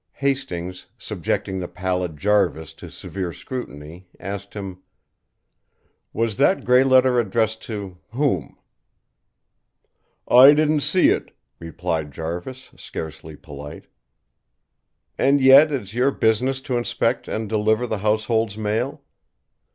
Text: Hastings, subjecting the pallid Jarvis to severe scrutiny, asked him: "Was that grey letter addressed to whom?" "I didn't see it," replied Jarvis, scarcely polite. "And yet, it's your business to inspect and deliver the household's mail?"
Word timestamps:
Hastings, 0.13 0.87
subjecting 0.97 1.59
the 1.59 1.67
pallid 1.67 2.17
Jarvis 2.17 2.73
to 2.73 2.89
severe 2.89 3.31
scrutiny, 3.31 4.07
asked 4.19 4.55
him: 4.55 4.81
"Was 6.11 6.37
that 6.37 6.65
grey 6.65 6.83
letter 6.83 7.19
addressed 7.19 7.61
to 7.65 7.99
whom?" 8.09 8.57
"I 10.27 10.55
didn't 10.55 10.79
see 10.79 11.09
it," 11.09 11.37
replied 11.59 12.11
Jarvis, 12.11 12.71
scarcely 12.77 13.35
polite. 13.35 13.85
"And 15.19 15.39
yet, 15.39 15.71
it's 15.71 15.93
your 15.93 16.09
business 16.09 16.61
to 16.61 16.77
inspect 16.79 17.27
and 17.27 17.47
deliver 17.47 17.85
the 17.85 17.99
household's 17.99 18.57
mail?" 18.57 19.03